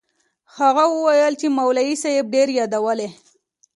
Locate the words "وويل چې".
0.93-1.47